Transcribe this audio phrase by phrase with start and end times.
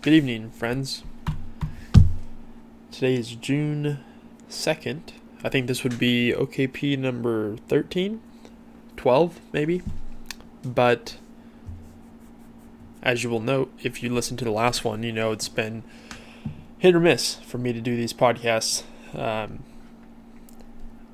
[0.00, 1.02] Good evening, friends.
[2.92, 3.98] Today is June
[4.48, 5.00] 2nd.
[5.42, 8.20] I think this would be OKP number 13,
[8.96, 9.82] 12, maybe.
[10.64, 11.16] But
[13.02, 15.82] as you will note, if you listen to the last one, you know it's been
[16.78, 18.84] hit or miss for me to do these podcasts.
[19.16, 19.64] Um,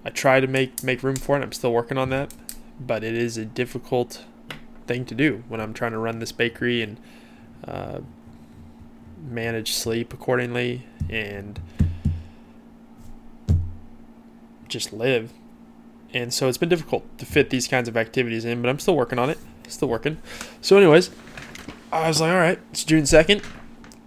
[0.04, 1.42] I try to make make room for it.
[1.42, 2.34] I'm still working on that,
[2.78, 4.26] but it is a difficult
[4.86, 7.00] thing to do when I'm trying to run this bakery and
[7.66, 8.00] uh,
[9.24, 11.60] manage sleep accordingly and
[14.68, 15.32] just live.
[16.12, 18.96] And so it's been difficult to fit these kinds of activities in, but I'm still
[18.96, 19.38] working on it.
[19.68, 20.18] Still working.
[20.60, 21.10] So, anyways,
[21.90, 23.42] I was like, all right, it's June 2nd.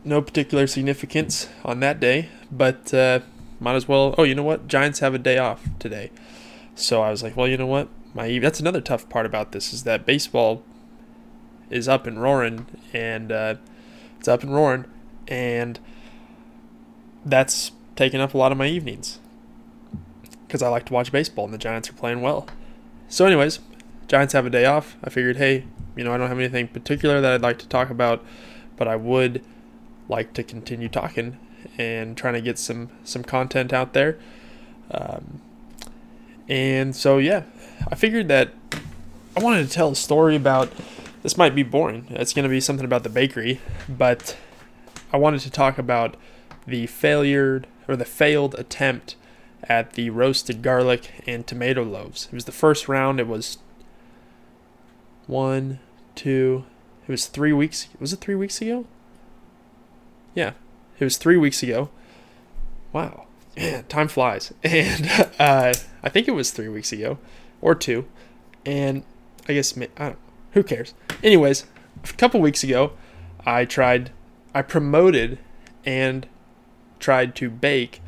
[0.03, 3.21] No particular significance on that day, but uh,
[3.59, 4.15] might as well.
[4.17, 4.67] Oh, you know what?
[4.67, 6.11] Giants have a day off today.
[6.75, 7.89] So I was like, well, you know what?
[8.13, 10.63] My that's another tough part about this is that baseball
[11.69, 13.55] is up and roaring, and uh,
[14.19, 14.85] it's up and roaring,
[15.27, 15.79] and
[17.25, 19.19] that's taking up a lot of my evenings
[20.47, 22.47] because I like to watch baseball and the Giants are playing well.
[23.09, 23.59] So, anyways,
[24.07, 24.95] Giants have a day off.
[25.03, 25.65] I figured, hey,
[25.95, 28.23] you know, I don't have anything particular that I'd like to talk about,
[28.77, 29.43] but I would
[30.07, 31.37] like to continue talking
[31.77, 34.17] and trying to get some some content out there.
[34.91, 35.41] Um,
[36.47, 37.43] and so, yeah,
[37.91, 38.53] I figured that
[39.35, 40.71] I wanted to tell a story about.
[41.23, 42.05] This might be boring.
[42.11, 43.59] It's going to be something about the bakery,
[43.89, 44.37] but
[45.11, 46.15] I wanted to talk about
[46.65, 49.15] the failure or the failed attempt
[49.63, 52.27] at the roasted garlic and tomato loaves.
[52.27, 53.19] It was the first round.
[53.19, 53.57] It was
[55.25, 55.79] one,
[56.15, 56.65] two.
[57.07, 57.87] It was three weeks.
[57.99, 58.85] Was it three weeks ago?
[60.35, 60.53] Yeah,
[60.99, 61.89] it was three weeks ago.
[62.93, 64.53] Wow, man, time flies.
[64.63, 65.73] And uh,
[66.03, 67.17] I think it was three weeks ago,
[67.61, 68.05] or two.
[68.65, 69.03] And
[69.47, 70.19] I guess I don't.
[70.51, 70.93] Who cares?
[71.23, 71.65] Anyways,
[72.03, 72.93] a couple weeks ago,
[73.45, 74.11] I tried.
[74.57, 75.37] I promoted
[75.85, 76.27] and
[76.97, 78.01] tried to bake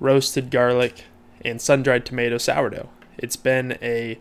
[0.00, 1.04] roasted garlic
[1.42, 2.90] and sun dried tomato sourdough.
[3.16, 4.18] It's been a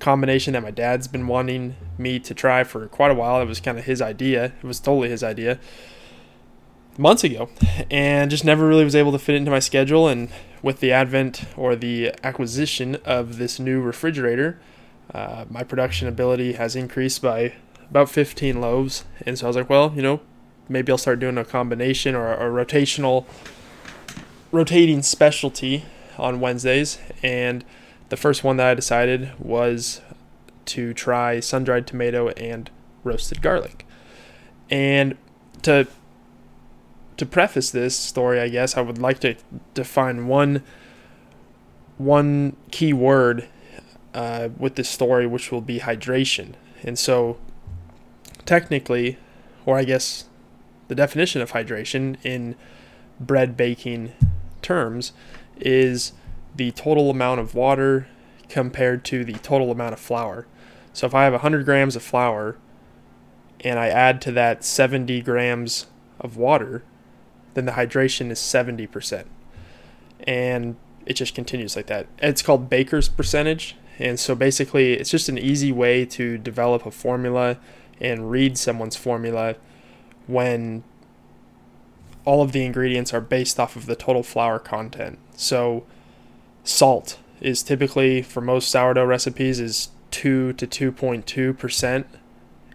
[0.00, 3.40] combination that my dad's been wanting me to try for quite a while.
[3.40, 4.46] It was kind of his idea.
[4.46, 5.60] It was totally his idea
[6.98, 7.48] months ago
[7.88, 10.28] and just never really was able to fit it into my schedule and
[10.60, 14.58] with the advent or the acquisition of this new refrigerator
[15.12, 17.52] uh, my production ability has increased by
[17.90, 20.20] about 15 loaves and so i was like well you know
[20.68, 23.24] maybe i'll start doing a combination or a rotational
[24.52, 25.84] rotating specialty
[26.18, 27.64] on wednesdays and
[28.08, 30.00] the first one that i decided was
[30.64, 32.70] to try sun-dried tomato and
[33.02, 33.86] roasted garlic
[34.70, 35.16] and
[35.62, 35.86] to
[37.16, 39.36] to preface this story, I guess I would like to
[39.72, 40.62] define one
[41.96, 43.48] one key word
[44.12, 46.54] uh, with this story, which will be hydration.
[46.82, 47.38] And so,
[48.44, 49.16] technically,
[49.64, 50.24] or I guess
[50.88, 52.56] the definition of hydration in
[53.20, 54.12] bread baking
[54.62, 55.12] terms
[55.56, 56.12] is
[56.54, 58.06] the total amount of water
[58.48, 60.46] compared to the total amount of flour.
[60.92, 62.56] So if I have 100 grams of flour
[63.60, 65.86] and I add to that 70 grams
[66.20, 66.84] of water,
[67.54, 69.24] then the hydration is 70%.
[70.26, 72.06] And it just continues like that.
[72.18, 73.76] It's called Baker's percentage.
[73.98, 77.58] And so basically, it's just an easy way to develop a formula
[78.00, 79.56] and read someone's formula
[80.26, 80.82] when
[82.24, 85.18] all of the ingredients are based off of the total flour content.
[85.36, 85.84] So
[86.62, 92.04] salt is typically for most sourdough recipes is 2 to 2.2%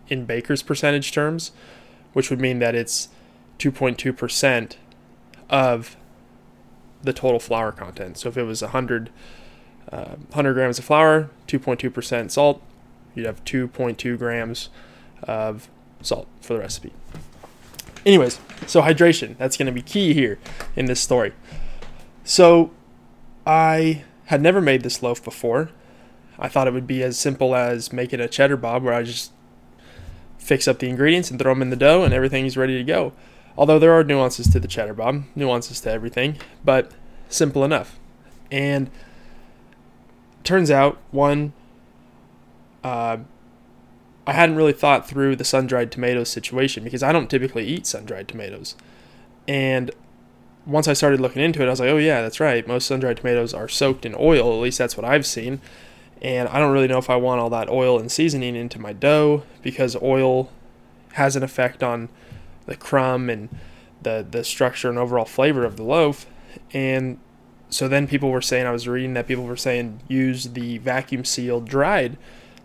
[0.10, 1.52] in baker's percentage terms,
[2.14, 3.10] which would mean that it's
[3.60, 4.76] 2.2%
[5.50, 5.96] of
[7.02, 8.18] the total flour content.
[8.18, 9.10] So if it was 100,
[9.92, 12.62] uh, 100 grams of flour, 2.2% salt,
[13.16, 14.70] you'd have 2.2 grams
[15.24, 15.70] of
[16.02, 16.92] salt for the recipe.
[18.06, 20.40] Anyways, so hydration, that's going to be key here
[20.76, 21.34] in this story.
[22.24, 22.72] So
[23.46, 25.72] I had never made this loaf before.
[26.38, 29.32] I thought it would be as simple as making a cheddar bob where I just
[30.38, 33.14] fix up the ingredients and throw them in the dough and everything's ready to go.
[33.58, 36.92] Although there are nuances to the cheddar bob, nuances to everything, but
[37.28, 38.00] simple enough.
[38.52, 38.90] And
[40.44, 41.54] turns out, one,
[42.84, 43.18] uh,
[44.30, 47.88] I hadn't really thought through the sun dried tomatoes situation because I don't typically eat
[47.88, 48.76] sun dried tomatoes.
[49.48, 49.90] And
[50.68, 52.68] once I started looking into it, I was like, oh, yeah, that's right.
[52.68, 55.62] Most sun dried tomatoes are soaked in oil, at least that's what I've seen.
[56.22, 58.94] And I don't really know if I want all that oil and seasoning into my
[58.94, 60.52] dough because oil
[61.14, 62.10] has an effect on
[62.68, 63.50] the crumb and
[64.04, 66.28] the the structure and overall flavor of the loaf.
[66.72, 67.20] And
[67.72, 71.26] so then people were saying I was reading that people were saying use the vacuum
[71.26, 72.16] sealed dried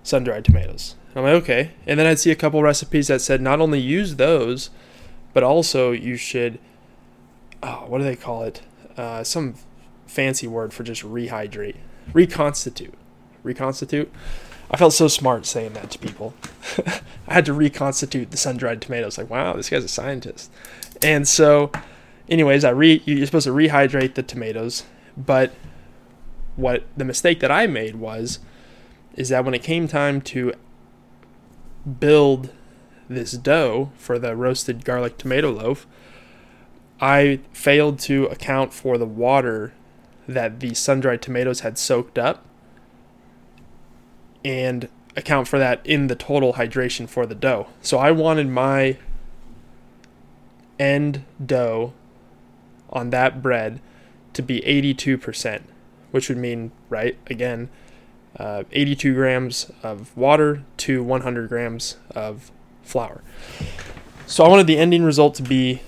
[0.02, 0.96] sun dried tomatoes.
[1.14, 4.16] I'm like okay, and then I'd see a couple recipes that said not only use
[4.16, 4.70] those,
[5.32, 6.58] but also you should.
[7.62, 8.62] Oh, what do they call it?
[8.96, 9.55] Uh, some
[10.06, 11.76] fancy word for just rehydrate,
[12.12, 12.94] reconstitute,
[13.43, 14.12] reconstitute.
[14.70, 16.34] I felt so smart saying that to people.
[17.28, 19.19] I had to reconstitute the sun-dried tomatoes.
[19.19, 20.50] Like, wow, this guy's a scientist.
[21.02, 21.70] And so,
[22.28, 24.84] anyways, I re you're supposed to rehydrate the tomatoes,
[25.16, 25.52] but
[26.56, 28.40] what the mistake that I made was
[29.14, 30.52] is that when it came time to
[32.00, 32.50] build
[33.08, 35.86] this dough for the roasted garlic tomato loaf,
[37.00, 39.72] I failed to account for the water
[40.26, 42.44] that the sun dried tomatoes had soaked up
[44.44, 47.69] and account for that in the total hydration for the dough.
[47.82, 48.98] So I wanted my
[50.78, 51.92] end dough
[52.90, 53.80] on that bread
[54.32, 55.62] to be 82%,
[56.10, 57.69] which would mean, right, again,
[58.38, 62.50] uh, 82 grams of water to 100 grams of
[62.82, 63.22] flour.
[64.26, 65.82] So I wanted the ending result to be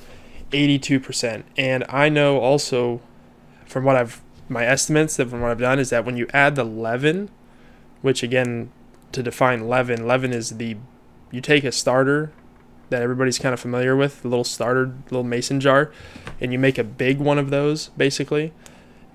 [0.52, 1.42] 82%.
[1.56, 3.00] And I know also
[3.66, 6.54] from what I've, my estimates that from what I've done is that when you add
[6.54, 7.30] the leaven,
[8.02, 8.70] which again,
[9.12, 10.76] to define leaven, leaven is the,
[11.30, 12.32] you take a starter
[12.90, 15.90] that everybody's kind of familiar with, the little starter, little mason jar,
[16.40, 18.52] and you make a big one of those basically.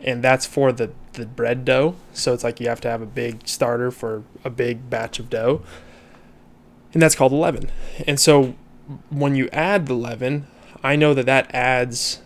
[0.04, 1.96] And that's for the, the bread dough.
[2.14, 5.30] So it's like you have to have a big starter for a big batch of
[5.30, 5.62] dough.
[6.94, 7.72] And that's called a leaven.
[8.08, 8.56] And so
[9.10, 10.48] when you add the leaven,
[10.84, 12.22] I know that that adds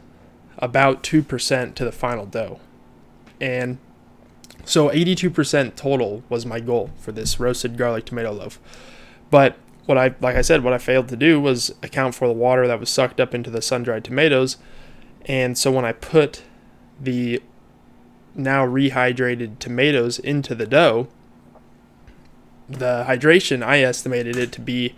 [0.57, 2.59] about 2% to the final dough.
[3.41, 3.77] And
[4.63, 8.59] so 82% total was my goal for this roasted garlic tomato loaf.
[9.29, 12.33] But what I like I said, what I failed to do was account for the
[12.33, 14.57] water that was sucked up into the sun-dried tomatoes.
[15.25, 16.43] And so when I put
[16.99, 17.41] the
[18.35, 21.07] now rehydrated tomatoes into the dough,
[22.67, 24.95] the hydration I estimated it to be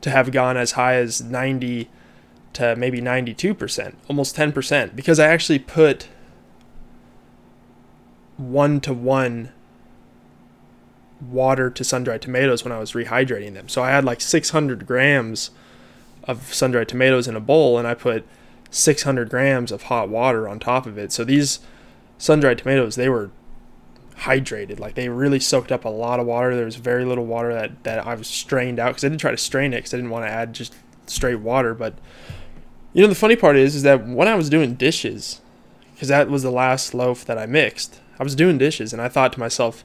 [0.00, 1.88] to have gone as high as 90
[2.54, 6.08] to maybe 92%, almost 10%, because I actually put
[8.36, 9.52] one to one
[11.20, 13.68] water to sun dried tomatoes when I was rehydrating them.
[13.68, 15.50] So I had like 600 grams
[16.24, 18.26] of sun dried tomatoes in a bowl, and I put
[18.70, 21.12] 600 grams of hot water on top of it.
[21.12, 21.60] So these
[22.20, 23.30] sun dried tomatoes, they were
[24.18, 24.78] hydrated.
[24.78, 26.54] Like they really soaked up a lot of water.
[26.54, 29.30] There was very little water that, that I was strained out because I didn't try
[29.30, 30.74] to strain it because I didn't want to add just
[31.06, 31.74] straight water.
[31.74, 31.94] But
[32.92, 35.40] you know, the funny part is, is that when I was doing dishes,
[35.94, 39.08] because that was the last loaf that I mixed, I was doing dishes and I
[39.08, 39.82] thought to myself,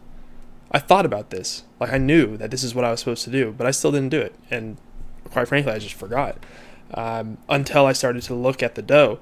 [0.72, 1.64] I thought about this.
[1.80, 3.94] Like I knew that this is what I was supposed to do, but I still
[3.94, 4.36] didn't do it.
[4.52, 4.76] And
[5.32, 6.38] quite frankly, I just forgot
[6.94, 9.20] um, until I started to look at the dough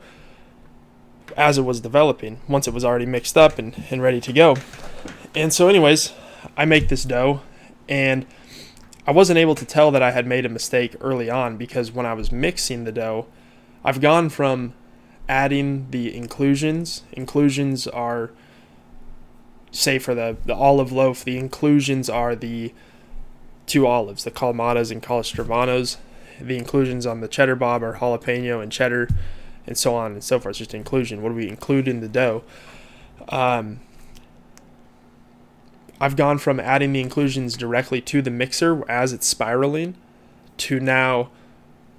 [1.37, 4.55] as it was developing once it was already mixed up and, and ready to go.
[5.35, 6.13] And so, anyways,
[6.55, 7.41] I make this dough
[7.89, 8.25] and
[9.05, 12.05] I wasn't able to tell that I had made a mistake early on because when
[12.05, 13.27] I was mixing the dough,
[13.83, 14.73] I've gone from
[15.27, 17.03] adding the inclusions.
[17.11, 18.31] Inclusions are,
[19.71, 22.73] say, for the, the olive loaf, the inclusions are the
[23.65, 25.97] two olives, the Kalamatas and Calastravanos.
[26.39, 29.09] The inclusions on the cheddar bob are jalapeno and cheddar,
[29.65, 30.54] and so on and so forth.
[30.54, 31.21] It's just inclusion.
[31.21, 32.44] What do we include in the dough?
[33.30, 33.80] Um,
[36.00, 39.95] I've gone from adding the inclusions directly to the mixer as it's spiraling
[40.57, 41.30] to now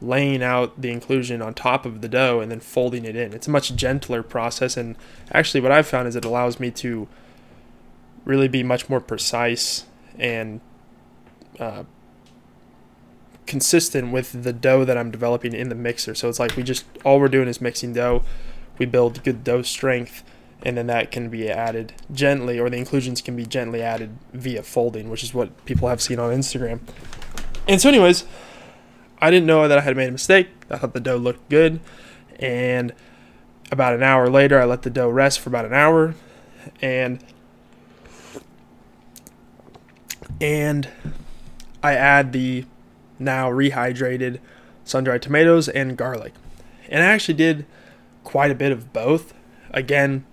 [0.01, 3.33] laying out the inclusion on top of the dough and then folding it in.
[3.33, 4.97] It's a much gentler process, and
[5.33, 7.09] actually, what I've found is it allows me to
[8.25, 9.85] really be much more precise
[10.19, 10.61] and
[11.59, 11.85] uh,
[13.47, 16.15] consistent with the dough that I'm developing in the mixer.
[16.15, 18.23] So it's like we just all we're doing is mixing dough.
[18.79, 20.25] We build good dough strength,
[20.63, 24.63] and then that can be added gently, or the inclusions can be gently added via
[24.63, 26.81] folding, which is what people have seen on Instagram.
[27.69, 28.25] And so, anyways,
[29.21, 30.49] I didn't know that I had made a mistake.
[30.71, 31.81] I thought the dough looked good.
[32.39, 32.93] And
[33.71, 36.15] about an hour later, I let the dough rest for about an hour.
[36.83, 37.23] And
[40.41, 40.89] and
[41.83, 42.65] I add the
[43.19, 44.39] now rehydrated
[44.85, 46.35] sun-dried tomatoes and garlic.
[46.89, 47.67] And I actually did
[48.23, 49.35] quite a bit of both.
[49.71, 50.25] Again,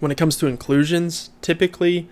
[0.00, 2.08] when it comes to inclusions, typically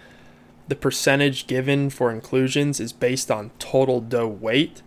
[0.69, 4.83] the percentage given for inclusions is based on total dough weight.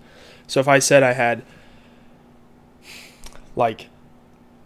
[0.47, 1.43] So if I said I had
[3.55, 3.87] like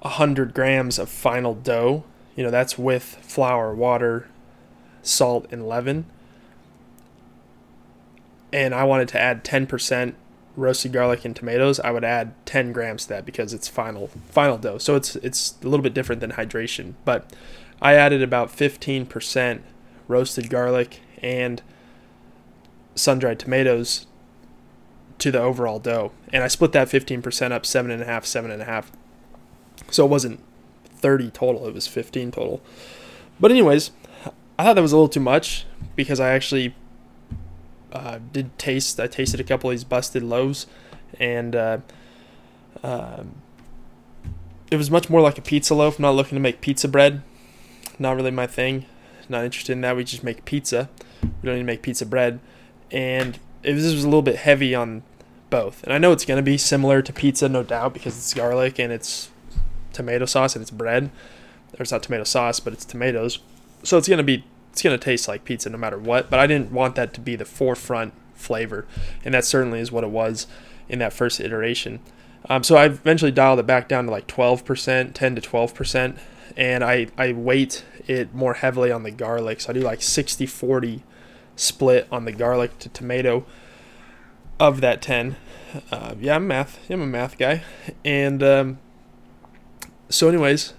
[0.01, 2.03] 100 grams of final dough,
[2.35, 4.27] you know, that's with flour, water,
[5.01, 6.05] salt, and leaven.
[8.53, 10.13] And I wanted to add 10%
[10.55, 14.57] roasted garlic and tomatoes, I would add 10 grams to that because it's final final
[14.57, 14.77] dough.
[14.77, 16.93] So it's it's a little bit different than hydration.
[17.05, 17.31] But
[17.81, 19.61] I added about 15%
[20.07, 21.61] roasted garlic and
[22.95, 24.07] sun-dried tomatoes
[25.17, 26.11] to the overall dough.
[26.33, 28.91] And I split that 15% up seven and a half, seven and a half.
[29.89, 30.41] So it wasn't
[30.85, 32.61] 30 total, it was 15 total.
[33.39, 33.91] But, anyways,
[34.59, 35.65] I thought that was a little too much
[35.95, 36.75] because I actually
[37.91, 40.67] uh, did taste, I tasted a couple of these busted loaves
[41.19, 41.77] and uh,
[42.83, 43.23] uh,
[44.69, 45.99] it was much more like a pizza loaf.
[45.99, 47.21] I'm not looking to make pizza bread,
[47.99, 48.85] not really my thing.
[49.29, 49.95] Not interested in that.
[49.95, 50.89] We just make pizza.
[51.21, 52.39] We don't need to make pizza bread.
[52.91, 55.03] And it was, was a little bit heavy on
[55.49, 55.83] both.
[55.83, 58.77] And I know it's going to be similar to pizza, no doubt, because it's garlic
[58.77, 59.29] and it's
[59.93, 61.11] tomato sauce and it's bread.
[61.79, 63.39] Or it's not tomato sauce, but it's tomatoes.
[63.83, 66.39] So it's going to be it's going to taste like pizza no matter what, but
[66.39, 68.87] I didn't want that to be the forefront flavor,
[69.23, 70.47] and that certainly is what it was
[70.89, 71.99] in that first iteration.
[72.49, 76.17] Um, so I eventually dialed it back down to like 12%, 10 to 12%,
[76.57, 79.61] and I, I weight it more heavily on the garlic.
[79.61, 81.03] So I do like 60 40
[81.55, 83.45] split on the garlic to tomato
[84.59, 85.35] of that 10.
[85.91, 86.79] Uh, yeah, I'm math.
[86.89, 87.63] I'm a math guy.
[88.03, 88.79] And um,
[90.09, 90.73] so, anyways,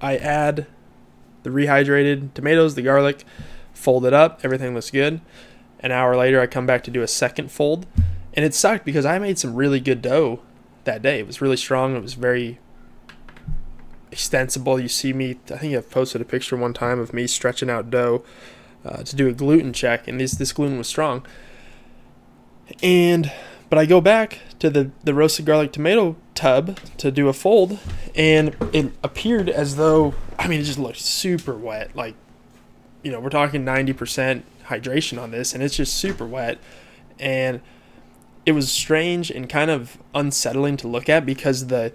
[0.00, 0.66] I add
[1.46, 3.24] the rehydrated tomatoes, the garlic,
[3.72, 4.40] fold it up.
[4.42, 5.20] Everything looks good.
[5.78, 7.86] An hour later, I come back to do a second fold.
[8.34, 10.42] And it sucked because I made some really good dough
[10.82, 11.20] that day.
[11.20, 11.94] It was really strong.
[11.94, 12.58] It was very
[14.10, 14.80] extensible.
[14.80, 17.90] You see me, I think I've posted a picture one time of me stretching out
[17.90, 18.24] dough
[18.84, 21.24] uh, to do a gluten check, and this, this gluten was strong.
[22.82, 23.30] And,
[23.68, 27.78] but I go back to the, the roasted garlic tomato tub to do a fold,
[28.14, 31.96] and it appeared as though, I mean, it just looked super wet.
[31.96, 32.14] Like,
[33.02, 36.58] you know, we're talking 90% hydration on this, and it's just super wet.
[37.18, 37.60] And
[38.44, 41.92] it was strange and kind of unsettling to look at because the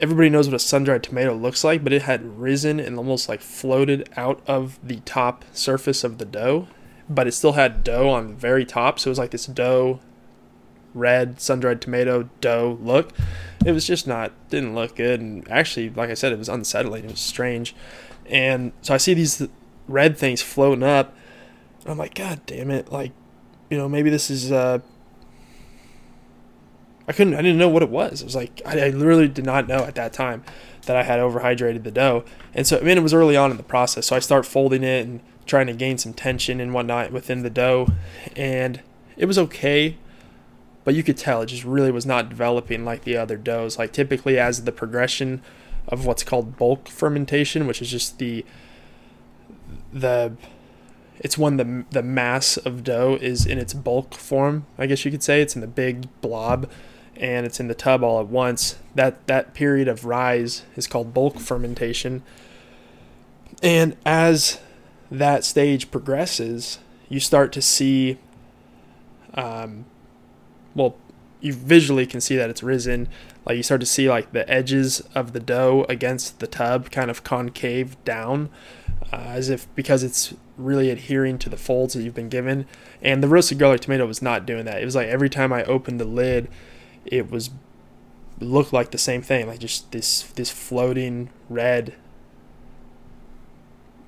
[0.00, 3.40] everybody knows what a sun-dried tomato looks like, but it had risen and almost like
[3.40, 6.68] floated out of the top surface of the dough,
[7.08, 10.00] but it still had dough on the very top, so it was like this dough
[10.94, 13.12] red sun-dried tomato dough look.
[13.66, 17.04] It was just not didn't look good and actually like I said it was unsettling.
[17.04, 17.74] It was strange.
[18.26, 19.46] And so I see these
[19.88, 21.14] red things floating up.
[21.82, 23.12] And I'm like god damn it, like
[23.68, 24.78] you know, maybe this is uh
[27.06, 28.22] I couldn't, I didn't know what it was.
[28.22, 30.42] It was like, I, I literally did not know at that time
[30.86, 32.24] that I had overhydrated the dough.
[32.54, 34.06] And so, I mean, it was early on in the process.
[34.06, 37.50] So I start folding it and trying to gain some tension and whatnot within the
[37.50, 37.88] dough.
[38.36, 38.80] And
[39.16, 39.98] it was okay,
[40.84, 43.78] but you could tell it just really was not developing like the other doughs.
[43.78, 45.42] Like typically, as the progression
[45.88, 48.44] of what's called bulk fermentation, which is just the,
[49.92, 50.36] the,
[51.18, 54.66] it's when the the mass of dough is in its bulk form.
[54.78, 56.70] I guess you could say it's in the big blob
[57.16, 61.14] and it's in the tub all at once, that that period of rise is called
[61.14, 62.22] bulk fermentation.
[63.62, 64.60] And as
[65.10, 68.18] that stage progresses, you start to see,
[69.34, 69.84] um,
[70.74, 70.96] well,
[71.40, 73.08] you visually can see that it's risen.
[73.44, 77.10] Like you start to see like the edges of the dough against the tub kind
[77.10, 78.48] of concave down,
[79.12, 82.66] uh, as if because it's really adhering to the folds that you've been given.
[83.02, 84.80] And the roasted garlic tomato was not doing that.
[84.80, 86.48] It was like every time I opened the lid,
[87.04, 87.50] it was
[88.40, 91.94] looked like the same thing, like just this this floating red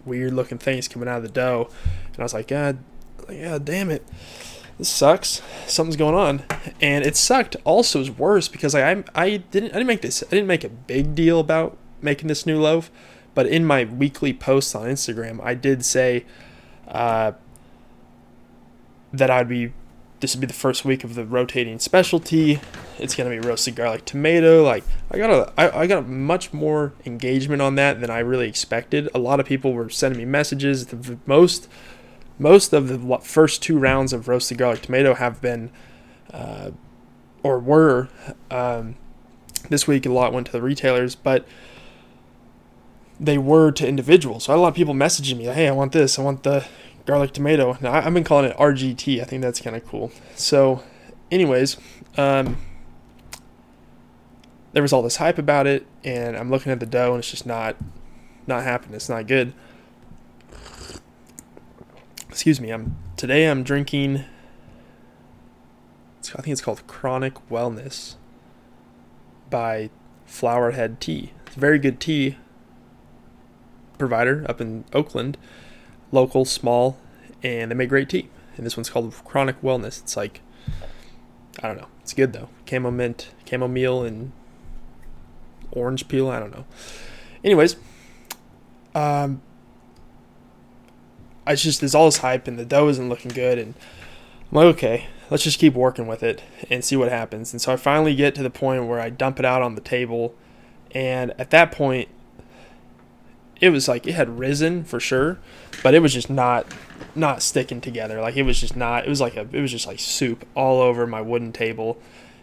[0.06, 1.68] weird looking things coming out of the dough.
[2.12, 2.78] And I was like, God,
[3.28, 4.06] like, God damn it.
[4.78, 5.40] This sucks.
[5.66, 6.42] Something's going on.
[6.80, 10.30] And it sucked also is worse because I I didn't I didn't make this I
[10.30, 12.90] didn't make a big deal about making this new loaf,
[13.34, 16.24] but in my weekly posts on Instagram, I did say
[16.88, 17.32] uh,
[19.12, 19.72] that I'd be
[20.20, 22.60] this would be the first week of the rotating specialty.
[22.98, 24.62] It's gonna be roasted garlic tomato.
[24.62, 28.48] Like I got a, I, I got much more engagement on that than I really
[28.48, 29.08] expected.
[29.14, 30.86] A lot of people were sending me messages.
[30.86, 31.68] The most,
[32.38, 35.70] most of the first two rounds of roasted garlic tomato have been,
[36.32, 36.70] uh,
[37.42, 38.08] or were,
[38.50, 38.96] um,
[39.70, 40.06] this week.
[40.06, 41.46] A lot went to the retailers, but
[43.18, 44.44] they were to individuals.
[44.44, 46.18] So I had a lot of people messaging me, "Hey, I want this.
[46.18, 46.64] I want the
[47.06, 47.78] garlic tomato.
[47.80, 49.20] Now, I've been calling it RGT.
[49.20, 50.10] I think that's kind of cool.
[50.34, 50.82] So,
[51.30, 51.76] anyways,
[52.18, 52.58] um,
[54.72, 57.30] there was all this hype about it, and I'm looking at the dough, and it's
[57.30, 57.76] just not
[58.46, 58.94] not happening.
[58.94, 59.54] It's not good.
[62.36, 62.68] Excuse me.
[62.68, 63.46] I'm today.
[63.46, 64.26] I'm drinking.
[66.34, 68.16] I think it's called Chronic Wellness
[69.48, 69.88] by
[70.28, 71.32] Flowerhead Tea.
[71.46, 72.36] It's a very good tea
[73.96, 75.38] provider up in Oakland
[76.12, 76.98] local, small,
[77.42, 78.28] and they make great tea.
[78.58, 80.02] And this one's called Chronic Wellness.
[80.02, 80.42] It's like,
[81.62, 81.88] I don't know.
[82.02, 82.50] It's good though.
[82.66, 84.32] Camo mint, chamomile, and
[85.70, 86.28] orange peel.
[86.28, 86.66] I don't know.
[87.42, 87.76] Anyways,
[88.94, 89.40] um,
[91.46, 93.74] I just there's all this hype and the dough isn't looking good, and
[94.50, 97.52] I'm like, okay, let's just keep working with it and see what happens.
[97.52, 99.80] And so I finally get to the point where I dump it out on the
[99.80, 100.34] table,
[100.92, 102.08] and at that point,
[103.60, 105.38] it was like it had risen for sure,
[105.82, 106.66] but it was just not
[107.14, 108.20] not sticking together.
[108.20, 109.06] Like it was just not.
[109.06, 109.46] It was like a.
[109.52, 111.98] It was just like soup all over my wooden table,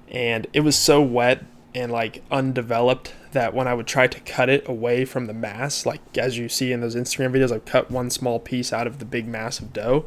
[0.10, 1.44] and it was so wet
[1.76, 5.86] and like undeveloped that when I would try to cut it away from the mass,
[5.86, 9.00] like as you see in those Instagram videos, I cut one small piece out of
[9.00, 10.06] the big mass of dough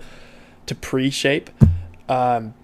[0.66, 1.50] to pre-shape.
[2.08, 2.54] Um,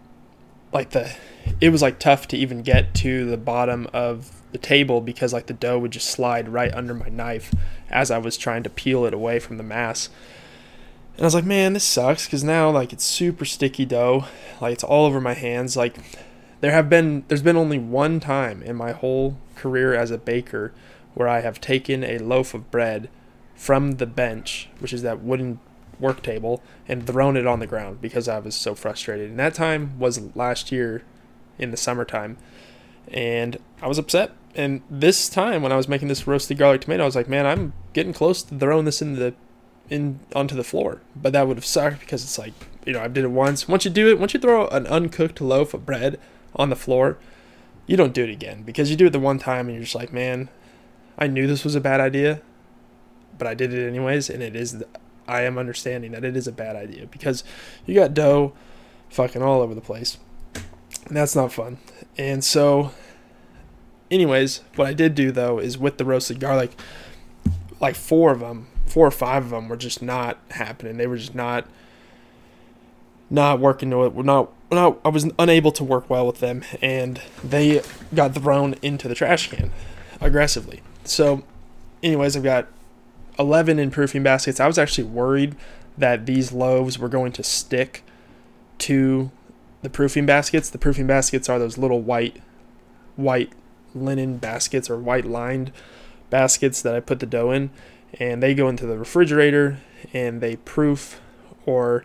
[0.73, 1.14] like the,
[1.61, 5.47] it was like tough to even get to the bottom of the table because like
[5.47, 7.52] the dough would just slide right under my knife
[7.90, 10.09] as I was trying to peel it away from the mass.
[11.16, 14.26] And I was like, man, this sucks because now like it's super sticky dough,
[14.61, 15.76] like it's all over my hands.
[15.76, 15.97] Like
[16.61, 20.73] there have been there's been only one time in my whole career as a baker
[21.14, 23.09] where I have taken a loaf of bread
[23.54, 25.61] from the bench, which is that wooden
[26.00, 29.30] work table, and thrown it on the ground because I was so frustrated.
[29.30, 31.04] And that time was last year
[31.59, 32.38] in the summertime.
[33.09, 34.32] And I was upset.
[34.54, 37.47] And this time when I was making this roasted garlic tomato, I was like, man,
[37.47, 39.35] I'm getting close to throwing this in the
[39.88, 41.00] in onto the floor.
[41.14, 42.52] But that would have sucked because it's like,
[42.85, 43.68] you know, I did it once.
[43.68, 46.18] Once you do it, once you throw an uncooked loaf of bread
[46.56, 47.18] on the floor,
[47.86, 49.94] you don't do it again because you do it the one time and you're just
[49.94, 50.48] like, man,
[51.18, 52.40] I knew this was a bad idea,
[53.38, 54.82] but I did it anyways, and it is.
[55.28, 57.44] I am understanding that it is a bad idea because
[57.86, 58.52] you got dough
[59.08, 60.18] fucking all over the place,
[61.06, 61.78] and that's not fun.
[62.18, 62.92] And so,
[64.10, 66.78] anyways, what I did do though is with the roasted garlic,
[67.80, 70.96] like four of them, four or five of them were just not happening.
[70.96, 71.66] They were just not
[73.32, 73.90] not working.
[73.90, 77.82] Not not I was unable to work well with them, and they
[78.14, 79.72] got thrown into the trash can
[80.20, 80.82] aggressively.
[81.04, 81.42] So,
[82.02, 82.68] anyways, I've got
[83.38, 84.60] 11 in proofing baskets.
[84.60, 85.56] I was actually worried
[85.96, 88.04] that these loaves were going to stick
[88.78, 89.30] to
[89.80, 90.70] the proofing baskets.
[90.70, 92.40] The proofing baskets are those little white
[93.16, 93.52] white
[93.94, 95.72] linen baskets or white lined
[96.30, 97.71] baskets that I put the dough in
[98.18, 99.80] and they go into the refrigerator
[100.14, 101.21] and they proof
[101.66, 102.04] or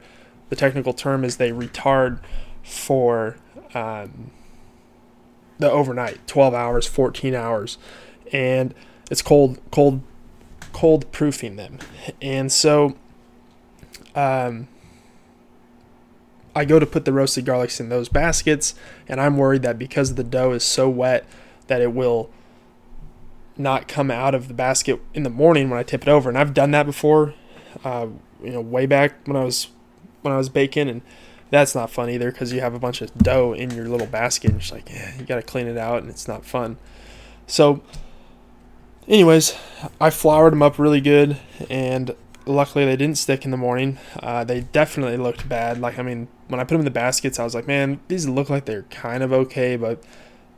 [0.49, 2.19] the technical term is they retard
[2.63, 3.37] for
[3.73, 4.31] um,
[5.59, 7.77] the overnight 12 hours 14 hours.
[8.31, 8.73] And
[9.09, 10.01] it's cold cold
[10.73, 11.79] cold proofing them.
[12.21, 12.97] And so
[14.15, 14.67] um,
[16.55, 18.73] i go to put the roasted garlics in those baskets
[19.07, 21.23] and i'm worried that because the dough is so wet
[21.67, 22.31] that it will
[23.57, 26.29] not come out of the basket in the morning when i tip it over.
[26.29, 27.35] And i've done that before
[27.85, 28.07] uh,
[28.43, 29.67] you know way back when i was
[30.27, 31.01] when i was baking and
[31.49, 34.51] that's not fun either because you have a bunch of dough in your little basket
[34.51, 36.77] and it's like yeah, you got to clean it out and it's not fun.
[37.45, 37.81] So
[39.07, 39.55] anyways
[40.01, 41.37] i floured them up really good
[41.69, 42.13] and
[42.45, 43.97] luckily they didn't stick in the morning.
[44.21, 45.79] Uh, they definitely looked bad.
[45.79, 48.27] Like i mean when i put them in the baskets i was like man these
[48.27, 50.03] look like they're kind of okay but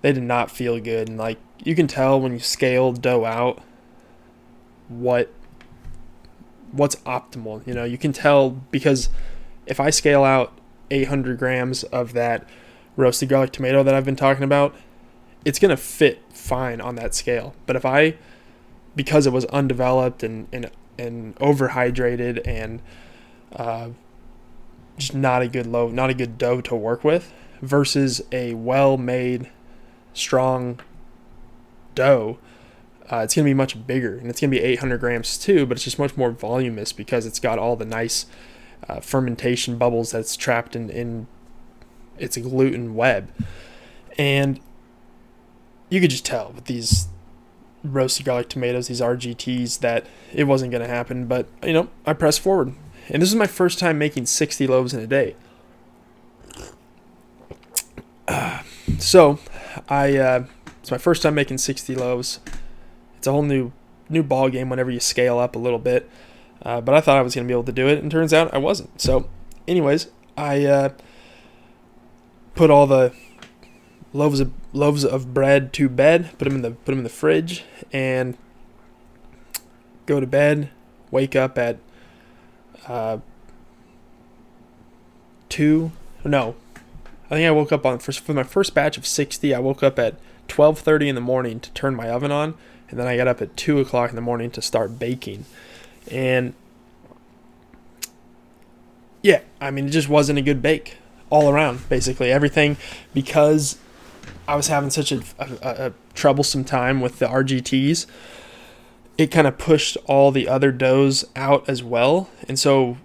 [0.01, 1.09] they did not feel good.
[1.09, 3.61] And like you can tell when you scale dough out
[4.87, 5.31] what
[6.71, 7.83] what's optimal you know?
[7.83, 9.09] You can tell because
[9.69, 10.59] if i scale out
[10.91, 12.47] 800 grams of that
[12.95, 14.75] roasted garlic tomato that I've been talking about,
[15.45, 17.55] it's going to fit fine on that scale.
[17.65, 18.15] But if I,
[18.95, 22.81] because it was undeveloped and, and, and overhydrated and
[23.53, 23.89] uh,
[24.97, 28.97] just not a good loaf, not a good dough to work with, versus a well
[28.97, 29.49] made,
[30.13, 30.79] strong
[31.95, 32.37] dough,
[33.11, 35.65] uh, it's going to be much bigger and it's going to be 800 grams too,
[35.65, 38.25] but it's just much more voluminous because it's got all the nice
[38.87, 41.27] uh, fermentation bubbles that's trapped in, in
[42.17, 43.31] its gluten web.
[44.17, 44.59] And
[45.89, 47.07] you could just tell with these
[47.83, 51.25] roasted garlic tomatoes, these RGTs, that it wasn't going to happen.
[51.25, 52.73] But, you know, I pressed forward.
[53.09, 55.35] And this is my first time making 60 loaves in a day.
[58.27, 58.61] Uh,
[58.99, 59.39] so,
[59.87, 60.45] I uh,
[60.81, 62.39] it's my first time making 60 loaves.
[63.17, 63.71] It's a whole new
[64.09, 66.09] new ball game whenever you scale up a little bit.
[66.61, 68.33] Uh, but I thought I was going to be able to do it, and turns
[68.33, 68.99] out I wasn't.
[68.99, 69.29] So,
[69.67, 70.89] anyways, I uh,
[72.55, 73.13] put all the
[74.13, 77.09] loaves of loaves of bread to bed, put them in the put them in the
[77.09, 78.37] fridge, and
[80.05, 80.69] go to bed.
[81.11, 81.77] Wake up at
[82.87, 83.17] uh,
[85.47, 85.91] two.
[86.23, 86.55] No,
[87.25, 89.55] I think I woke up on for, for my first batch of sixty.
[89.55, 92.55] I woke up at twelve thirty in the morning to turn my oven on,
[92.89, 95.45] and then I got up at two o'clock in the morning to start baking.
[96.11, 96.53] And
[99.21, 100.97] yeah, I mean, it just wasn't a good bake
[101.29, 102.31] all around, basically.
[102.31, 102.77] Everything,
[103.13, 103.77] because
[104.47, 108.05] I was having such a, a, a troublesome time with the RGTs,
[109.17, 112.29] it kind of pushed all the other doughs out as well.
[112.47, 112.97] And so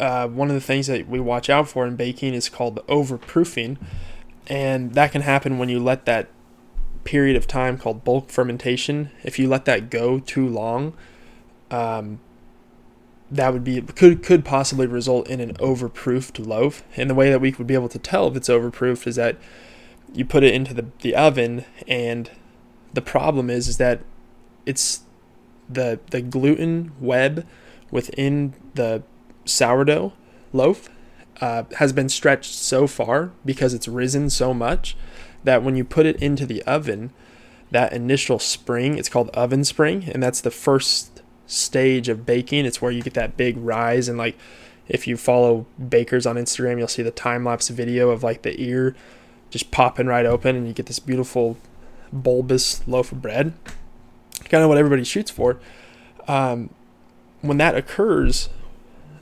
[0.00, 3.76] uh, one of the things that we watch out for in baking is called overproofing,
[4.46, 6.28] and that can happen when you let that
[7.04, 9.10] period of time called bulk fermentation.
[9.22, 10.94] If you let that go too long,
[11.70, 12.20] um,
[13.30, 16.82] that would be could could possibly result in an overproofed loaf.
[16.96, 19.36] And the way that we would be able to tell if it's overproofed is that
[20.12, 22.30] you put it into the, the oven and
[22.92, 24.00] the problem is is that
[24.64, 25.00] it's
[25.68, 27.46] the the gluten web
[27.90, 29.02] within the
[29.44, 30.12] sourdough
[30.52, 30.88] loaf
[31.40, 34.96] uh, has been stretched so far because it's risen so much
[35.42, 37.12] that when you put it into the oven,
[37.70, 41.13] that initial spring, it's called oven spring, and that's the first
[41.46, 42.64] stage of baking.
[42.64, 44.36] It's where you get that big rise and like
[44.88, 48.60] if you follow bakers on Instagram, you'll see the time lapse video of like the
[48.60, 48.94] ear
[49.50, 51.56] just popping right open and you get this beautiful
[52.12, 53.52] bulbous loaf of bread.
[54.48, 55.58] Kind of what everybody shoots for.
[56.28, 56.70] Um,
[57.40, 58.48] when that occurs,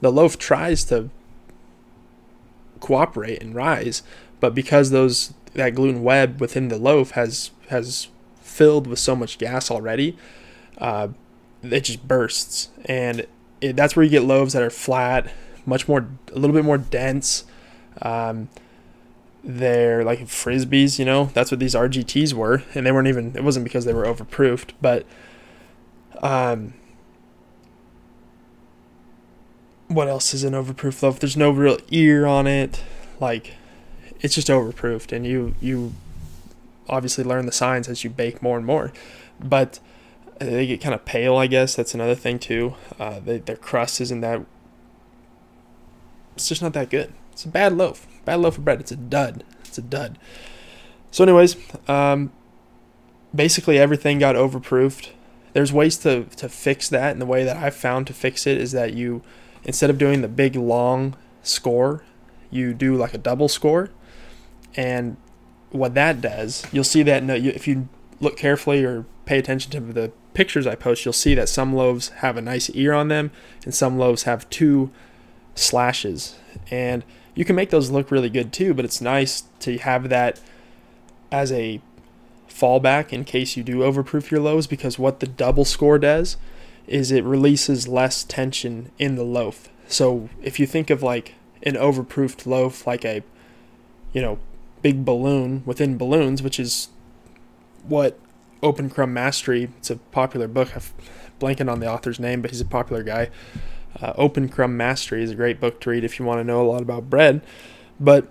[0.00, 1.10] the loaf tries to
[2.80, 4.02] cooperate and rise,
[4.40, 8.08] but because those that gluten web within the loaf has has
[8.40, 10.16] filled with so much gas already,
[10.78, 11.08] uh,
[11.62, 13.26] it just bursts, and
[13.60, 15.32] it, that's where you get loaves that are flat,
[15.66, 17.44] much more, a little bit more dense.
[18.00, 18.48] Um,
[19.44, 21.26] they're like frisbees, you know.
[21.34, 23.36] That's what these RGTs were, and they weren't even.
[23.36, 25.04] It wasn't because they were overproofed, but
[26.22, 26.74] um,
[29.88, 31.18] what else is an overproof loaf?
[31.18, 32.82] There's no real ear on it.
[33.20, 33.54] Like,
[34.20, 35.92] it's just overproofed, and you you
[36.88, 38.92] obviously learn the signs as you bake more and more.
[39.40, 39.80] But
[40.42, 41.74] they get kind of pale, I guess.
[41.74, 42.74] That's another thing too.
[42.98, 44.44] Uh, they, their crust isn't that.
[46.34, 47.12] It's just not that good.
[47.32, 48.06] It's a bad loaf.
[48.24, 48.80] Bad loaf of bread.
[48.80, 49.44] It's a dud.
[49.64, 50.18] It's a dud.
[51.10, 51.56] So, anyways,
[51.88, 52.32] um,
[53.34, 55.10] basically everything got overproofed.
[55.52, 58.58] There's ways to to fix that, and the way that I've found to fix it
[58.58, 59.22] is that you,
[59.64, 62.04] instead of doing the big long score,
[62.50, 63.90] you do like a double score,
[64.76, 65.16] and
[65.70, 67.88] what that does, you'll see that if you
[68.20, 72.08] look carefully or pay attention to the pictures I post, you'll see that some loaves
[72.08, 73.30] have a nice ear on them
[73.64, 74.90] and some loaves have two
[75.54, 76.36] slashes.
[76.70, 80.40] And you can make those look really good too, but it's nice to have that
[81.30, 81.80] as a
[82.48, 86.36] fallback in case you do overproof your loaves because what the double score does
[86.86, 89.68] is it releases less tension in the loaf.
[89.88, 93.22] So if you think of like an overproofed loaf like a
[94.12, 94.38] you know
[94.82, 96.88] big balloon within balloons, which is
[97.86, 98.18] what
[98.62, 99.70] Open Crumb Mastery.
[99.78, 100.70] It's a popular book.
[101.42, 103.30] I'm on the author's name, but he's a popular guy.
[104.00, 106.62] Uh, Open Crumb Mastery is a great book to read if you want to know
[106.62, 107.42] a lot about bread.
[107.98, 108.28] But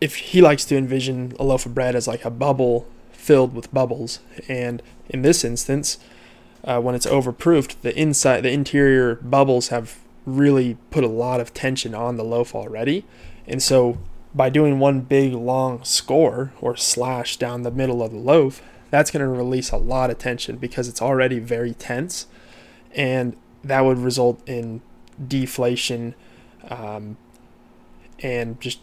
[0.00, 3.72] if he likes to envision a loaf of bread as like a bubble filled with
[3.72, 5.98] bubbles, and in this instance,
[6.64, 11.54] uh, when it's overproofed, the inside, the interior bubbles have really put a lot of
[11.54, 13.04] tension on the loaf already,
[13.46, 13.98] and so
[14.34, 19.10] by doing one big long score or slash down the middle of the loaf, that's
[19.10, 22.26] going to release a lot of tension because it's already very tense,
[22.94, 24.80] and that would result in
[25.26, 26.14] deflation
[26.68, 27.16] um,
[28.20, 28.80] and just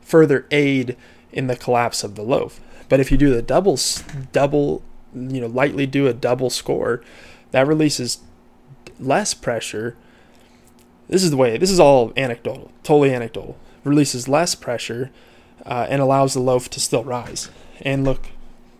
[0.00, 0.96] further aid
[1.32, 2.60] in the collapse of the loaf.
[2.88, 3.78] But if you do the double,
[4.32, 4.82] double,
[5.14, 7.02] you know, lightly do a double score,
[7.50, 8.18] that releases
[8.98, 9.96] less pressure.
[11.08, 11.56] This is the way.
[11.56, 15.10] This is all anecdotal, totally anecdotal releases less pressure
[15.64, 18.28] uh, and allows the loaf to still rise and look,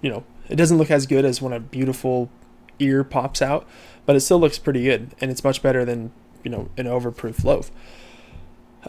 [0.03, 2.31] you know, it doesn't look as good as when a beautiful
[2.79, 3.67] ear pops out,
[4.05, 6.13] but it still looks pretty good and it's much better than,
[6.45, 7.71] you know, an overproof loaf.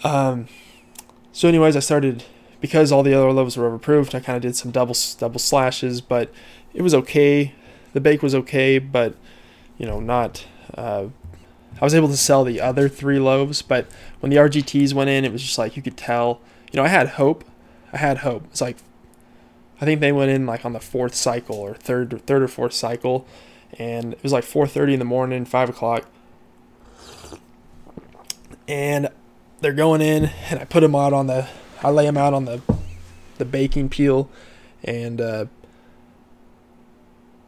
[0.03, 0.47] Um,
[1.31, 2.23] so, anyways, I started
[2.61, 4.15] because all the other loaves were overproofed.
[4.15, 6.31] I kind of did some double double slashes, but
[6.73, 7.53] it was okay.
[7.93, 9.15] The bake was okay, but
[9.77, 11.07] you know, not uh,
[11.81, 13.87] I was able to sell the other three loaves, but
[14.19, 16.41] when the RGTs went in, it was just like you could tell.
[16.71, 17.43] You know, I had hope.
[17.93, 18.45] I had hope.
[18.45, 18.77] It's like
[19.79, 22.47] I think they went in like on the fourth cycle or third, or third or
[22.47, 23.27] fourth cycle,
[23.77, 26.05] and it was like 4:30 in the morning, five o'clock,
[28.67, 29.09] and
[29.61, 31.47] they're going in, and I put them out on the,
[31.83, 32.61] I lay them out on the,
[33.37, 34.29] the baking peel,
[34.83, 35.45] and uh,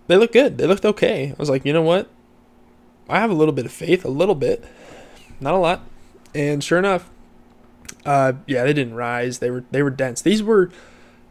[0.07, 0.57] they look good.
[0.57, 1.31] They looked okay.
[1.31, 2.09] I was like, you know what?
[3.09, 4.63] I have a little bit of faith, a little bit,
[5.39, 5.81] not a lot.
[6.33, 7.09] And sure enough,
[8.05, 9.39] uh, yeah, they didn't rise.
[9.39, 10.21] They were they were dense.
[10.21, 10.69] These were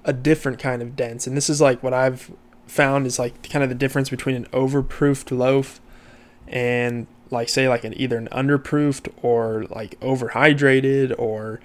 [0.05, 2.31] a different kind of dense, and this is like what I've
[2.67, 5.81] found is like kind of the difference between an overproofed loaf
[6.47, 11.61] and like say like an either an underproofed or like overhydrated or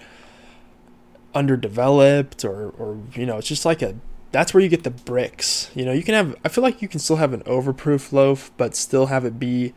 [1.33, 3.95] underdeveloped or or you know it's just like a
[4.31, 6.87] that's where you get the bricks you know you can have i feel like you
[6.87, 9.73] can still have an overproof loaf but still have it be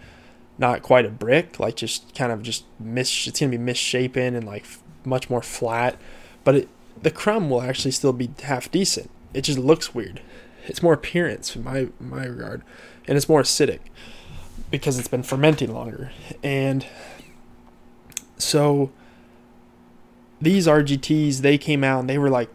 [0.59, 3.27] not quite a brick, like just kind of just mis.
[3.27, 4.66] It's gonna be misshapen and like
[5.05, 5.99] much more flat,
[6.45, 6.69] but it,
[7.01, 9.11] the crumb will actually still be half decent.
[9.35, 10.21] It just looks weird.
[10.66, 12.62] It's more appearance in my my regard,
[13.07, 13.81] and it's more acidic
[14.71, 16.11] because it's been fermenting longer.
[16.42, 16.87] And
[18.38, 18.90] so
[20.40, 22.51] these RGTs they came out and they were like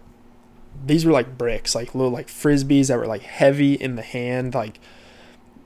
[0.86, 4.56] these were like bricks, like little like frisbees that were like heavy in the hand,
[4.56, 4.80] like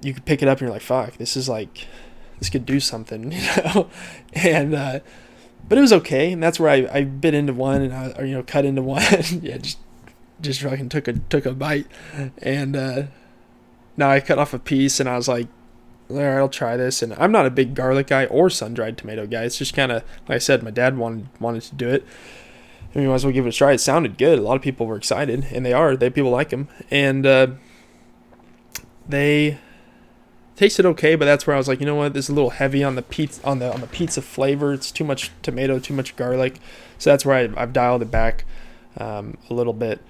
[0.01, 1.87] you could pick it up and you're like, fuck, this is like
[2.39, 3.89] this could do something, you know?
[4.33, 4.99] and uh
[5.67, 8.25] but it was okay, and that's where I, I bit into one and I or,
[8.25, 9.01] you know cut into one,
[9.41, 9.79] yeah, just
[10.41, 11.87] just fucking took a took a bite,
[12.37, 13.03] and uh,
[13.97, 15.47] now I cut off a piece and I was like,
[16.09, 17.01] all right, I'll try this.
[17.01, 19.43] And I'm not a big garlic guy or sun dried tomato guy.
[19.43, 22.05] It's just kind of like I said, my dad wanted wanted to do it.
[22.93, 23.73] I mean, might as well give it a try.
[23.73, 24.39] It sounded good.
[24.39, 25.97] A lot of people were excited, and they are.
[25.97, 27.47] They people like them, and uh,
[29.07, 29.59] they
[30.55, 31.15] tasted okay.
[31.15, 32.95] But that's where I was like, you know what, this is a little heavy on
[32.95, 34.73] the pizza on the on the pizza flavor.
[34.73, 36.59] It's too much tomato, too much garlic.
[36.97, 38.45] So that's where I, have dialed it back
[38.97, 40.01] um, a little bit,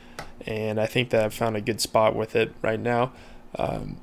[0.45, 3.11] and I think that I've found a good spot with it right now.
[3.57, 3.97] Um,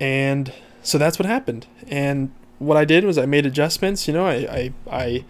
[0.00, 1.66] and so that's what happened.
[1.86, 4.06] And what I did was I made adjustments.
[4.06, 5.24] You know, I I, I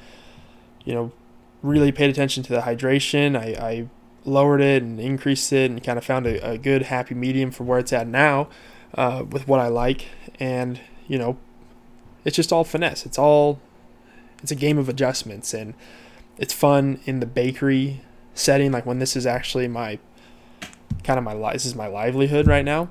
[0.85, 1.13] you know
[1.63, 3.39] really paid attention to the hydration.
[3.39, 3.89] I, I
[4.25, 7.65] lowered it and increased it and kind of found a, a good happy medium for
[7.65, 8.49] where it's at now
[8.95, 10.07] uh, with what I like.
[10.39, 11.39] And you know,
[12.25, 13.07] it's just all finesse.
[13.07, 13.61] It's all
[14.43, 15.55] it's a game of adjustments.
[15.55, 15.75] And
[16.39, 18.03] it's fun in the bakery
[18.35, 19.99] setting like when this is actually my
[21.05, 22.89] kind of my this is my livelihood right now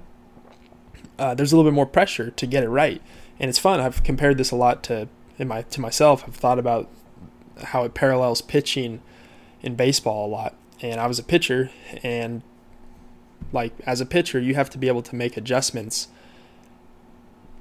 [1.21, 2.99] uh, there's a little bit more pressure to get it right.
[3.39, 3.79] And it's fun.
[3.79, 6.23] I've compared this a lot to in my to myself.
[6.27, 6.89] I've thought about
[7.63, 9.01] how it parallels pitching
[9.61, 10.55] in baseball a lot.
[10.81, 11.69] And i was a pitcher
[12.01, 12.41] and
[13.51, 16.07] like as a pitcher you have to be able to make adjustments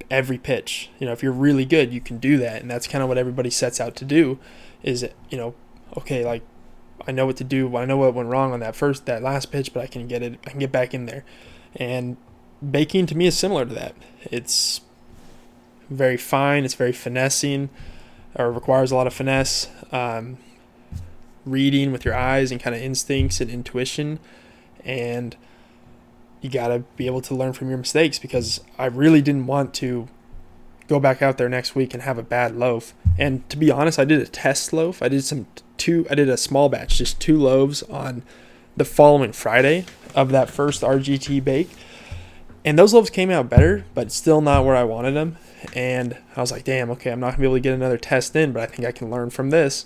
[0.09, 3.01] every pitch you know if you're really good you can do that and that's kind
[3.01, 4.39] of what everybody sets out to do
[4.83, 5.53] is you know
[5.97, 6.43] okay like
[7.07, 7.75] I know what to do.
[7.75, 10.21] I know what went wrong on that first, that last pitch, but I can get
[10.21, 10.39] it.
[10.45, 11.23] I can get back in there.
[11.75, 12.17] And
[12.69, 13.95] baking to me is similar to that.
[14.23, 14.81] It's
[15.89, 16.63] very fine.
[16.63, 17.69] It's very finessing,
[18.35, 19.67] or requires a lot of finesse.
[19.91, 20.37] Um,
[21.45, 24.19] reading with your eyes and kind of instincts and intuition,
[24.85, 25.35] and
[26.41, 29.73] you got to be able to learn from your mistakes because I really didn't want
[29.75, 30.07] to
[30.87, 32.93] go back out there next week and have a bad loaf.
[33.17, 35.01] And to be honest, I did a test loaf.
[35.01, 35.45] I did some
[35.77, 38.23] two I did a small batch, just two loaves on
[38.75, 41.69] the following Friday of that first RGT bake.
[42.63, 45.37] And those loaves came out better, but still not where I wanted them.
[45.73, 48.35] And I was like, damn, okay, I'm not gonna be able to get another test
[48.35, 49.85] in, but I think I can learn from this.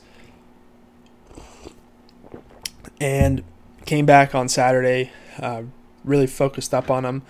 [3.00, 3.44] And
[3.86, 5.64] came back on Saturday, uh,
[6.06, 7.24] really focused up on them,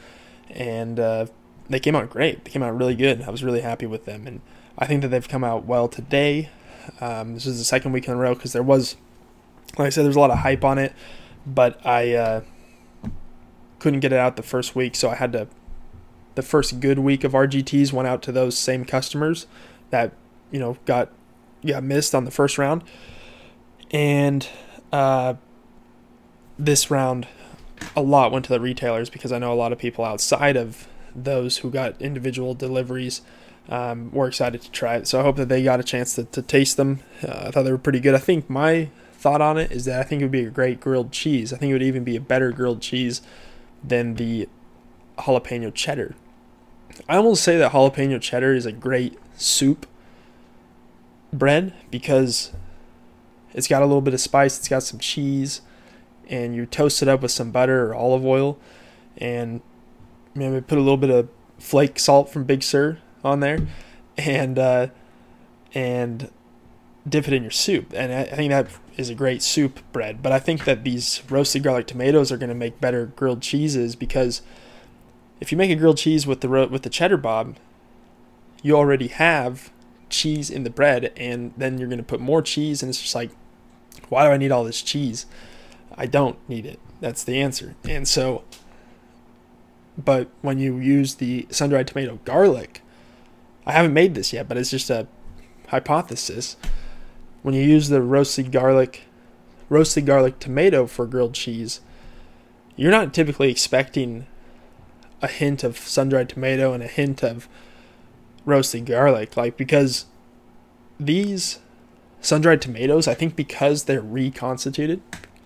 [0.50, 1.26] and uh,
[1.70, 2.46] they came out great.
[2.46, 3.24] They came out really good.
[3.24, 4.42] I was really happy with them, and
[4.78, 6.50] I think that they've come out well today.
[7.02, 8.96] Um, this is the second week in a row because there was,
[9.78, 10.94] like I said, there's a lot of hype on it,
[11.46, 12.42] but I uh,
[13.80, 15.48] couldn't get it out the first week, so I had to.
[16.36, 19.48] The first good week of RGTs went out to those same customers
[19.90, 20.12] that
[20.52, 21.10] you know got
[21.66, 22.84] got missed on the first round,
[23.92, 24.48] and
[24.92, 25.36] uh,
[26.60, 27.28] this round
[27.96, 30.88] a lot went to the retailers because I know a lot of people outside of
[31.16, 33.22] those who got individual deliveries
[33.70, 35.08] um, we're excited to try it.
[35.08, 37.00] So I hope that they got a chance to, to taste them.
[37.24, 38.14] Uh, I thought they were pretty good.
[38.14, 40.80] I think my thought on it is that I think it would be a great
[40.80, 41.52] grilled cheese.
[41.52, 43.22] I think it would even be a better grilled cheese
[43.84, 44.48] than the
[45.18, 46.16] jalapeno cheddar.
[47.10, 49.88] I almost say that jalapeno cheddar is a great soup
[51.34, 52.52] bread because
[53.54, 55.62] it's got a little bit of spice, it's got some cheese,
[56.30, 58.58] and you toast it up with some butter or olive oil,
[59.18, 59.62] and
[60.34, 63.60] maybe put a little bit of flake salt from Big Sur on there,
[64.18, 64.88] and uh,
[65.74, 66.30] and
[67.08, 67.94] dip it in your soup.
[67.94, 70.24] And I, think that is a great soup bread.
[70.24, 73.96] But I think that these roasted garlic tomatoes are going to make better grilled cheeses
[73.96, 74.42] because
[75.40, 77.58] if you make a grilled cheese with the ro- with the cheddar bob,
[78.64, 79.72] you already have
[80.10, 83.16] cheese in the bread, and then you're going to put more cheese, and it's just
[83.16, 83.32] like,
[84.10, 85.26] why do I need all this cheese?
[85.98, 86.80] I don't need it.
[87.00, 87.76] That's the answer.
[87.88, 88.44] And so,
[89.98, 92.82] but when you use the sun dried tomato garlic,
[93.66, 95.08] I haven't made this yet, but it's just a
[95.70, 96.58] hypothesis.
[97.42, 99.04] When you use the roasted garlic,
[99.70, 101.82] roasted garlic tomato for grilled cheese,
[102.76, 104.28] you're not typically expecting
[105.22, 107.48] a hint of sun-dried tomato and a hint of
[108.46, 110.06] roasted garlic, like because
[111.00, 111.60] these
[112.22, 115.02] sun-dried tomatoes, I think because they're reconstituted,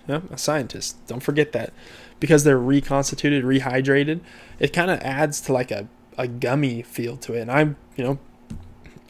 [0.09, 1.71] yeah, a scientist, don't forget that,
[2.19, 4.19] because they're reconstituted, rehydrated,
[4.59, 7.41] it kind of adds to like a a gummy feel to it.
[7.41, 8.19] And I'm, you know,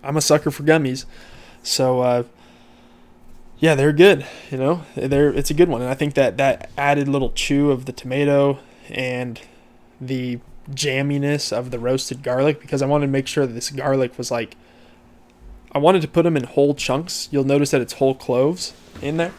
[0.03, 1.05] I'm a sucker for gummies.
[1.63, 2.23] So uh,
[3.57, 4.25] yeah, they're good.
[4.51, 7.71] You know, they're it's a good one, and I think that that added little chew
[7.71, 8.59] of the tomato
[8.89, 9.41] and
[9.99, 10.39] the
[10.71, 14.29] jamminess of the roasted garlic because I wanted to make sure that this garlic was
[14.29, 14.55] like
[15.71, 17.27] I wanted to put them in whole chunks.
[17.31, 19.33] You'll notice that it's whole cloves in there.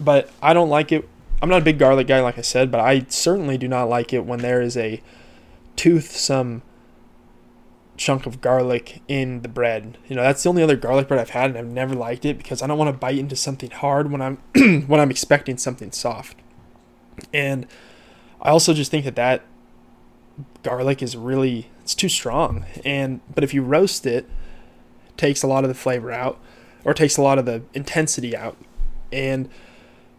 [0.00, 1.08] But I don't like it.
[1.40, 4.12] I'm not a big garlic guy like I said, but I certainly do not like
[4.12, 5.02] it when there is a
[5.76, 6.62] toothsome
[7.96, 9.98] chunk of garlic in the bread.
[10.08, 12.38] You know, that's the only other garlic bread I've had and I've never liked it
[12.38, 14.36] because I don't want to bite into something hard when I'm
[14.86, 16.36] when I'm expecting something soft.
[17.32, 17.66] And
[18.40, 19.42] I also just think that that
[20.62, 22.64] garlic is really it's too strong.
[22.84, 24.28] And but if you roast it,
[25.08, 26.40] it takes a lot of the flavor out
[26.84, 28.56] or takes a lot of the intensity out.
[29.12, 29.48] And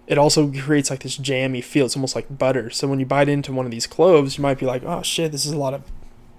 [0.07, 1.85] it also creates like this jammy feel.
[1.85, 2.69] It's almost like butter.
[2.69, 5.31] So when you bite into one of these cloves, you might be like, "Oh shit,
[5.31, 5.83] this is a lot of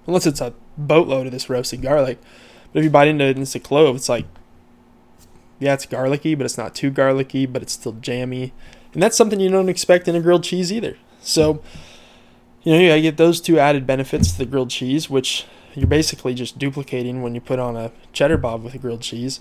[0.07, 2.19] unless it's a boatload of this roasted garlic.
[2.71, 4.25] But if you bite into it and it's a clove, it's like,
[5.59, 8.53] yeah, it's garlicky, but it's not too garlicky, but it's still jammy.
[8.93, 10.97] And that's something you don't expect in a grilled cheese either.
[11.21, 11.61] So,
[12.63, 16.33] you know, you get those two added benefits to the grilled cheese, which you're basically
[16.33, 19.39] just duplicating when you put on a cheddar bob with a grilled cheese.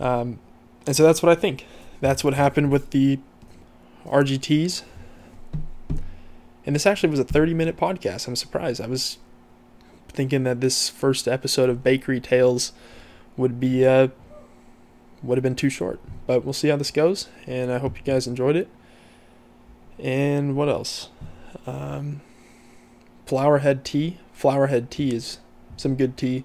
[0.00, 0.38] Um,
[0.86, 1.66] and so that's what I think.
[2.00, 3.18] That's what happened with the
[4.08, 4.82] RGTs.
[6.66, 8.28] And this actually was a 30 minute podcast.
[8.28, 8.80] I'm surprised.
[8.80, 9.18] I was
[10.08, 12.72] thinking that this first episode of Bakery Tales
[13.36, 14.08] would be uh,
[15.22, 16.00] would have been too short.
[16.26, 18.68] But we'll see how this goes, and I hope you guys enjoyed it.
[19.98, 21.08] And what else?
[21.66, 22.20] Um,
[23.26, 24.18] Flourhead tea.
[24.38, 25.38] Flourhead tea is
[25.76, 26.44] some good tea.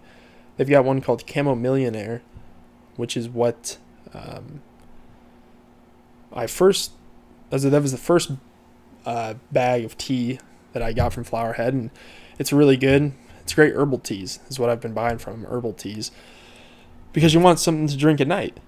[0.58, 2.22] They've got one called Camo Millionaire,
[2.96, 3.78] which is what
[4.14, 4.62] um,
[6.32, 6.92] I first.
[7.62, 8.32] That was the first
[9.06, 10.40] uh, bag of tea
[10.74, 11.92] that I got from Flourhead, and
[12.40, 13.14] it's really good.
[13.42, 16.12] It's great herbal teas, is what I've been buying from herbal teas.
[17.12, 18.60] Because you want something to drink at night,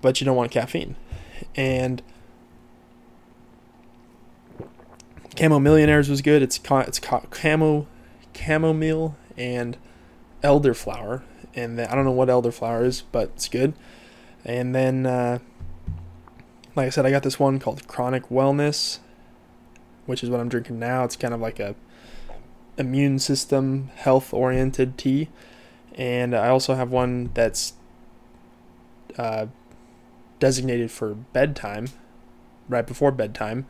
[0.00, 0.96] but you don't want caffeine.
[1.54, 2.02] And
[5.36, 6.42] Camo Millionaires was good.
[6.42, 7.86] It's it's camo,
[8.34, 9.76] chamomile and
[10.42, 11.22] elderflower,
[11.54, 13.74] and the, I don't know what elderflower is, but it's good.
[14.44, 15.40] And then, uh,
[16.76, 18.98] like I said, I got this one called Chronic Wellness,
[20.06, 21.04] which is what I'm drinking now.
[21.04, 21.74] It's kind of like a
[22.78, 25.28] immune system health oriented tea.
[25.94, 27.74] And I also have one that's
[29.18, 29.46] uh,
[30.38, 31.88] designated for bedtime,
[32.68, 33.66] right before bedtime.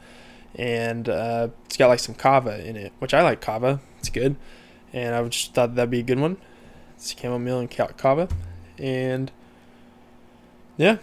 [0.54, 3.80] And uh, it's got like some kava in it, which I like kava.
[3.98, 4.36] It's good.
[4.92, 6.36] And I just thought that'd be a good one.
[6.96, 8.28] It's chamomile and kava.
[8.78, 9.30] And
[10.76, 10.98] yeah,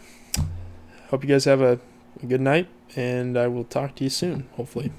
[1.10, 1.80] hope you guys have a,
[2.22, 2.68] a good night.
[2.96, 4.92] And I will talk to you soon, hopefully.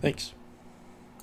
[0.00, 0.35] Thanks.